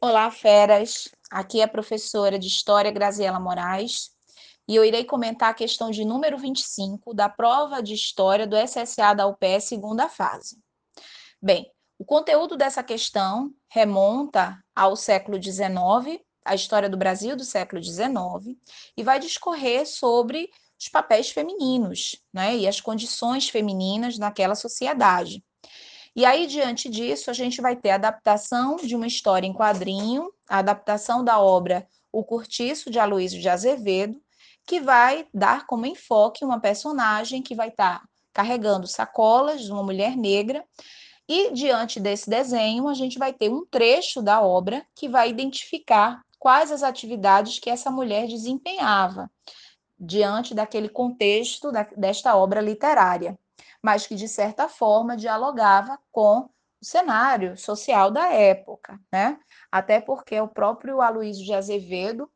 [0.00, 1.08] Olá, feras!
[1.28, 4.12] Aqui é a professora de História Graziela Moraes
[4.68, 9.12] e eu irei comentar a questão de número 25 da prova de História do SSA
[9.12, 10.56] da UPE, segunda fase.
[11.42, 17.82] Bem, o conteúdo dessa questão remonta ao século XIX, a história do Brasil do século
[17.82, 18.56] XIX,
[18.96, 20.48] e vai discorrer sobre
[20.80, 25.42] os papéis femininos né, e as condições femininas naquela sociedade.
[26.18, 30.32] E aí, diante disso, a gente vai ter a adaptação de uma história em quadrinho,
[30.48, 34.20] a adaptação da obra O Curtiço, de Aloysio de Azevedo,
[34.66, 39.84] que vai dar como enfoque uma personagem que vai estar tá carregando sacolas de uma
[39.84, 40.64] mulher negra,
[41.28, 46.24] e diante desse desenho, a gente vai ter um trecho da obra que vai identificar
[46.36, 49.30] quais as atividades que essa mulher desempenhava
[49.96, 53.38] diante daquele contexto da, desta obra literária
[53.82, 56.48] mas que, de certa forma, dialogava com
[56.80, 59.38] o cenário social da época, né?
[59.70, 62.30] Até porque o próprio Aloysio de Azevedo,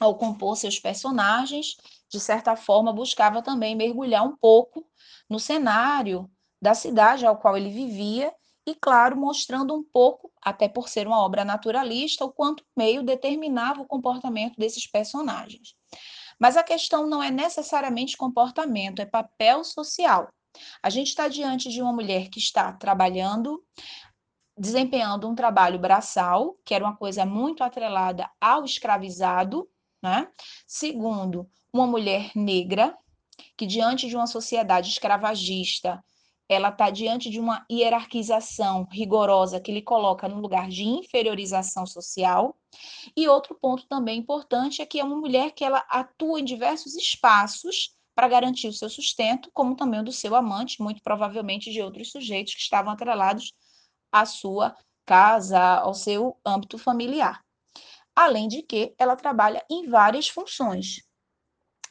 [0.00, 1.76] ao compor seus personagens,
[2.08, 4.86] de certa forma, buscava também mergulhar um pouco
[5.28, 8.32] no cenário da cidade ao qual ele vivia
[8.66, 13.02] e, claro, mostrando um pouco, até por ser uma obra naturalista, o quanto o meio
[13.02, 15.74] determinava o comportamento desses personagens.
[16.38, 20.28] Mas a questão não é necessariamente comportamento, é papel social.
[20.82, 23.62] A gente está diante de uma mulher que está trabalhando,
[24.56, 29.68] desempenhando um trabalho braçal, que era uma coisa muito atrelada ao escravizado,
[30.02, 30.28] né?
[30.66, 32.96] Segundo, uma mulher negra,
[33.56, 36.02] que diante de uma sociedade escravagista,
[36.48, 42.56] ela está diante de uma hierarquização rigorosa que lhe coloca no lugar de inferiorização social.
[43.14, 46.94] E outro ponto também importante é que é uma mulher que ela atua em diversos
[46.94, 51.80] espaços para garantir o seu sustento, como também o do seu amante, muito provavelmente de
[51.80, 53.52] outros sujeitos que estavam atrelados
[54.10, 54.74] à sua
[55.06, 57.40] casa, ao seu âmbito familiar.
[58.16, 61.00] Além de que ela trabalha em várias funções.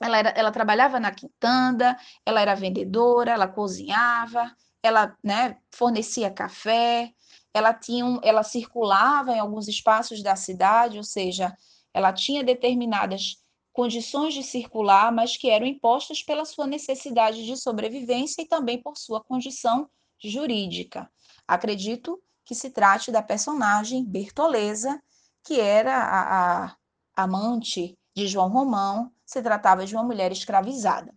[0.02, 7.10] Ela, era, ela trabalhava na quintanda, ela era vendedora, ela cozinhava, ela né, fornecia café,
[7.54, 11.56] ela tinha um, ela circulava em alguns espaços da cidade, ou seja,
[11.94, 13.38] ela tinha determinadas
[13.78, 18.98] condições de circular, mas que eram impostas pela sua necessidade de sobrevivência e também por
[18.98, 21.08] sua condição jurídica.
[21.48, 25.00] Acredito que se trate da personagem Bertoleza,
[25.44, 26.78] que era a, a
[27.16, 31.14] amante de João Romão, se tratava de uma mulher escravizada.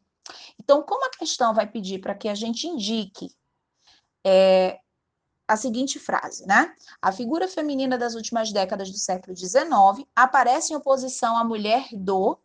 [0.62, 3.34] Então, como a questão vai pedir para que a gente indique
[4.22, 4.78] é,
[5.48, 6.74] a seguinte frase, né?
[7.00, 12.38] A figura feminina das últimas décadas do século XIX aparece em oposição à mulher do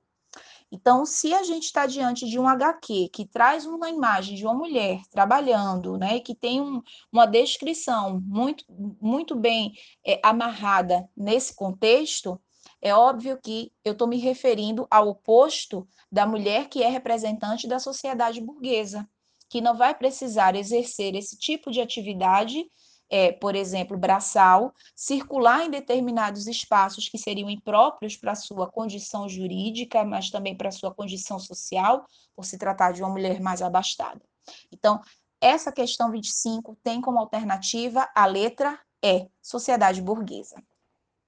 [0.76, 4.54] então, se a gente está diante de um HQ que traz uma imagem de uma
[4.54, 8.66] mulher trabalhando, né, que tem um, uma descrição muito,
[9.00, 9.74] muito bem
[10.06, 12.38] é, amarrada nesse contexto,
[12.82, 17.80] é óbvio que eu estou me referindo ao oposto da mulher que é representante da
[17.80, 19.08] sociedade burguesa,
[19.50, 22.66] que não vai precisar exercer esse tipo de atividade
[23.10, 30.04] é, por exemplo, braçal, circular em determinados espaços que seriam impróprios para sua condição jurídica,
[30.04, 32.06] mas também para sua condição social,
[32.36, 34.22] por se tratar de uma mulher mais abastada.
[34.72, 35.02] Então,
[35.40, 40.56] essa questão 25 tem como alternativa a letra E, sociedade burguesa.